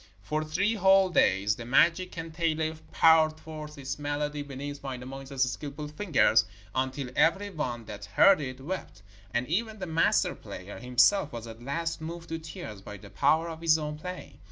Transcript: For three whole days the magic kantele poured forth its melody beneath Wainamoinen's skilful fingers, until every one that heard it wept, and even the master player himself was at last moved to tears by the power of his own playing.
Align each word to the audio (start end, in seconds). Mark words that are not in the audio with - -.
For 0.23 0.43
three 0.43 0.73
whole 0.73 1.09
days 1.11 1.57
the 1.57 1.63
magic 1.63 2.11
kantele 2.11 2.75
poured 2.91 3.39
forth 3.39 3.77
its 3.77 3.99
melody 3.99 4.41
beneath 4.41 4.81
Wainamoinen's 4.81 5.47
skilful 5.51 5.89
fingers, 5.89 6.45
until 6.73 7.11
every 7.15 7.51
one 7.51 7.85
that 7.85 8.05
heard 8.05 8.41
it 8.41 8.59
wept, 8.61 9.03
and 9.31 9.45
even 9.47 9.77
the 9.77 9.85
master 9.85 10.33
player 10.33 10.79
himself 10.79 11.31
was 11.31 11.45
at 11.45 11.61
last 11.61 12.01
moved 12.01 12.29
to 12.29 12.39
tears 12.39 12.81
by 12.81 12.97
the 12.97 13.11
power 13.11 13.47
of 13.47 13.61
his 13.61 13.77
own 13.77 13.95
playing. 13.99 14.39